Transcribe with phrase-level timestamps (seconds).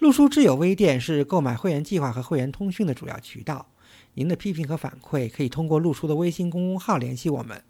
[0.00, 3.66] 陆书之友微店是购买会员计划和会员通讯的主要渠道。
[4.14, 7.62] 您的批评和反馈可以通过陆书的微信公众号联系我们，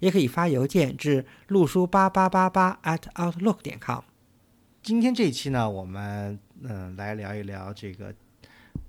[0.00, 4.00] 也可以发邮件至陆书八八八八 at outlook 点 com。
[4.82, 8.12] 今天这一期呢，我们嗯来聊一聊这个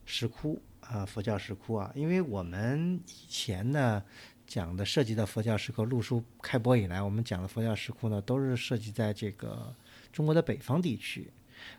[0.06, 4.02] 石窟啊，佛教石窟啊，因为我们以前呢
[4.48, 9.76] 讲的涉及到佛教石窟，陆书开播以来，我们讲的佛教石窟呢，都是涉及在这个
[10.12, 11.32] 中国的北方地区。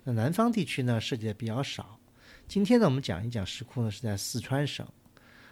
[0.04, 1.98] 那南方地区呢，涉及的比较少。
[2.46, 4.86] 今天呢，我们讲一讲石窟呢，是在四川省。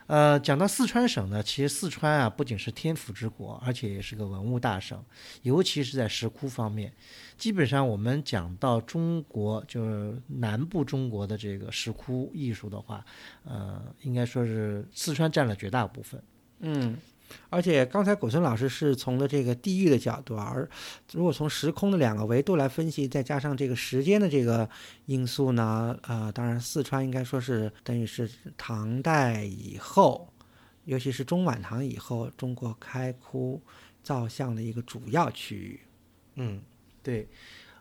[0.09, 5.03] 呃，讲到四川省呢，其实四川啊，不仅是天府之国，而且也是个文物大省，
[5.43, 6.93] 尤其是在石窟方面。
[7.39, 13.03] 基本上，我们讲到中国，就是南部中国的这个石窟艺术的话，
[13.45, 16.23] 呃，应该说是四川占了绝大部分。
[16.61, 16.99] 嗯。
[17.51, 20.69] 而且刚才古村老师是从的这个地域的角度，而
[21.13, 24.69] 如果从时空的两个维度来分析，再加上这个时间的这个
[25.07, 30.33] 因素呢，呃，当然四川应该说是等于是唐代以后，
[30.85, 33.61] 尤其是中晚唐以后，中国开窟
[34.03, 35.81] 造像的一个主要区域。
[36.37, 36.63] 嗯，
[37.03, 37.29] 对，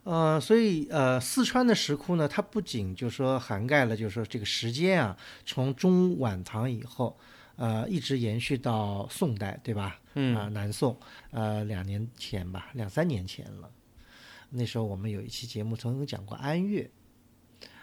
[0.04, 7.18] 呃，所以呃，四川的石窟呢，它不仅就说涵盖了，就是说这个时间啊，从中晚唐以后。
[7.56, 10.00] 呃，一直延续到宋代，对吧？
[10.16, 10.98] 嗯啊，南宋，
[11.30, 13.70] 呃，两年前吧，两三年前了。
[14.50, 16.90] 那时候我们有一期节目曾经讲过安岳，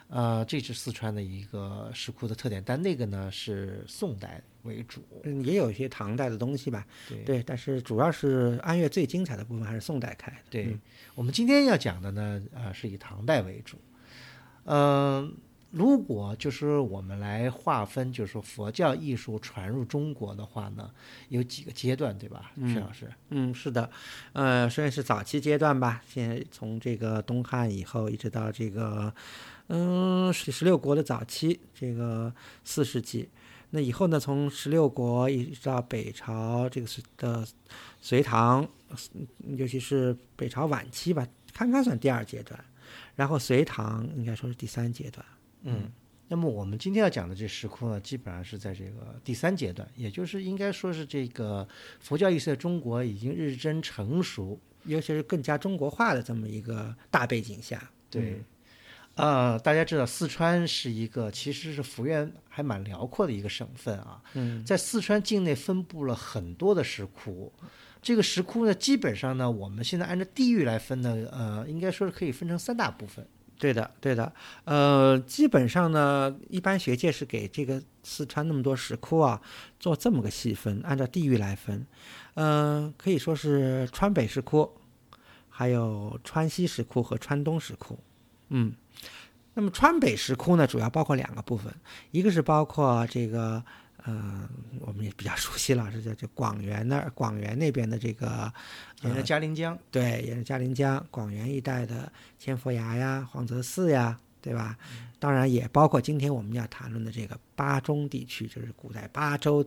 [0.09, 6.87] 呃，这是四川的一个石窟的特点，但那个呢是宋代为主，嗯，也有一些唐代的东西吧。
[7.25, 10.39] 对，但是主要是安岳最精彩的部分还是宋代开的。
[10.51, 10.77] 对，
[11.15, 13.79] 我们今天要讲的呢，呃，是以唐代为主，
[14.65, 15.35] 嗯。
[15.71, 20.91] 如果就是我们来划分，就是说佛教艺术传入中国的话呢，
[21.29, 23.13] 有几个阶段，对吧，徐老师？
[23.29, 23.91] 嗯，是的，
[24.33, 29.15] 呃，虽然是早期阶段吧，现在从这个东汉以后，一直到这个，
[29.67, 32.33] 嗯，十六国的早期，这个
[32.65, 33.29] 四世纪。
[33.71, 37.47] 那以后呢，从十六国一直到北朝这个的
[38.01, 38.67] 隋唐，
[39.49, 42.59] 尤其是北朝晚期吧，堪堪算第二阶段，
[43.15, 45.23] 然后隋唐应该说是第三阶段。
[45.63, 45.91] 嗯，
[46.29, 51.67] 那么我们今天要讲的这石窟呢，基本上是在这个第三阶段，也就是应该说是这个
[52.01, 57.91] 佛教意识在中国已经日臻成熟，尤其是更加中国化的这么一个大背景下。
[58.11, 58.43] 对，
[59.17, 64.23] 呃，大家知道四川是一个其实是幅员还蛮辽阔的一个省份啊。
[64.35, 67.53] 嗯，在四川境内分布了很多的石窟，
[68.01, 73.27] 这个石窟呢，基本上呢，我们现在按照地域来分呢，呃，应该说是可以分成三大部分。
[73.59, 74.33] 对的，对的，
[74.65, 79.41] 呃，基本上呢，一般学界是给这个四川那么多石窟啊，
[79.81, 81.85] 做这么个细分，按照地域来分，
[82.35, 84.71] 嗯，可以说是川北石窟，
[85.49, 87.99] 还有川西石窟和川东石窟，
[88.51, 88.73] 嗯，
[89.55, 91.75] 那么川北石窟呢，主要包括两个部分，
[92.13, 93.65] 一个是包括这个。
[94.11, 94.49] 嗯，
[94.81, 98.51] 我们也比较熟悉了，是叫叫广元那儿，广元那边的这个，
[99.03, 104.79] 沿着嘉陵江，对，沿着嘉陵江，广元一带的千佛崖呀、黄泽寺呀，对吧？
[105.19, 109.63] 当然也包括今天我们要谈论的这个巴中地区，就是古代巴州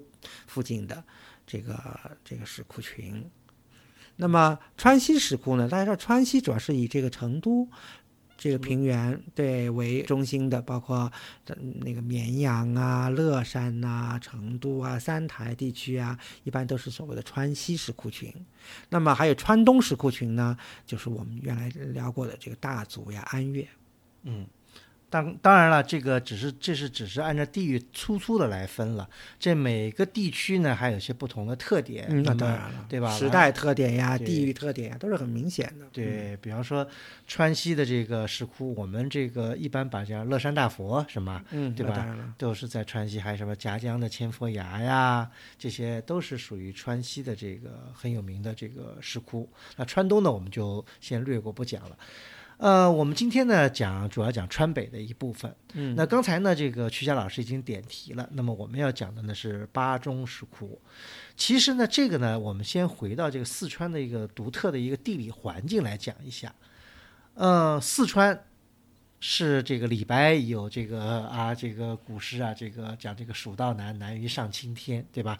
[0.47, 1.03] 附近的
[1.45, 1.79] 这个
[2.25, 3.23] 这个石窟群。
[4.15, 5.69] 那么川西石窟呢？
[5.69, 7.69] 大家知道川西主要是以这个成都。
[8.41, 11.11] 这个平原对为中心的，包括
[11.81, 18.33] 那个绵阳啊、乐山呐、成都啊、三台地区啊，一般都是所谓的川西石窟群。
[18.89, 20.57] 那么还有川东石窟群呢，
[20.87, 23.67] 就是我们原来聊过的这个大足呀、安岳。
[24.23, 24.47] 嗯。
[25.11, 29.07] 当当然了，这个只是这是只是按照地域粗粗的来分了。
[29.37, 32.07] 这每个地区呢，还有些不同的特点。
[32.09, 33.11] 嗯，那当然了，对吧？
[33.11, 35.85] 时代特点呀，地域特点呀，都是很明显的。
[35.91, 36.87] 对比方说，
[37.27, 42.33] 川西的这个石窟，我们这个一般把叫乐山大佛，什么，嗯，对吧？
[42.37, 45.29] 都是在川西，还有什么夹江的千佛崖呀，
[45.59, 49.49] 这些都是属于川西的这个很有名的这个石窟。
[49.75, 51.97] 那川东呢，我们就先略过不讲了。
[52.61, 55.51] 呃，我们今天呢讲主要讲川北的一部分。
[55.73, 58.29] 嗯，那刚才呢这个曲霞老师已经点题了。
[58.33, 60.79] 那么我们要讲的呢是巴中石窟。
[61.35, 66.53] 其实呢这个呢，我们先回到这个四川的一个独特的一个地理环境来讲一下。
[67.33, 68.39] 呃，四川
[69.19, 75.39] 是这个李白有这个啊，这个古诗啊，这个讲这个蜀道难，难于上青天，对吧？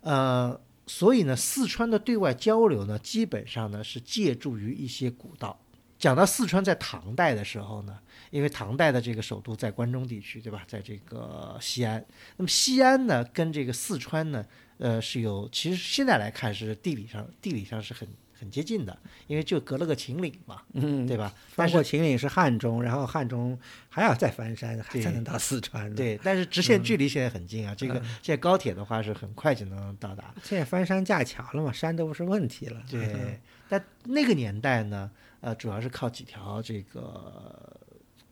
[0.00, 5.60] 呃，所以呢，四川的对外交流呢，基本上呢是借助于一些古道。
[6.04, 7.98] 讲到四川在唐代的时候呢，
[8.30, 10.62] 因为唐代的这个首都在关中地区，对吧？
[10.68, 12.04] 在这个西安，
[12.36, 14.44] 那么西安呢，跟这个四川呢，
[14.76, 18.06] 呃，是有其实现在来看是地理上地理上是很
[18.38, 21.32] 很接近的，因为就隔了个秦岭嘛，嗯，对吧？
[21.56, 23.58] 但翻是过秦岭是汉中，然后汉中
[23.88, 30.34] 还要再翻山对才能到四川呢。，对，但是直线距离现在很近啊，这个嗯现在高铁的话是很快就能到达。
[30.42, 32.82] 现在翻山架桥了嘛，山都不是问题了。
[32.90, 35.10] 对，但那个年代呢，
[35.40, 37.80] 呃，主要是靠几条这个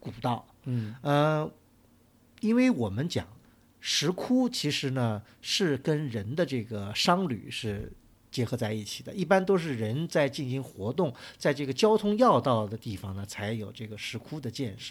[0.01, 1.51] 古道，嗯，呃，
[2.41, 3.27] 因为我们讲
[3.81, 7.93] 石窟其实呢是跟人的这个商旅是
[8.33, 14.91] 结合在一起的，一般都是人在进行活动，在这个交通要道的地方呢才有这个石窟的建设。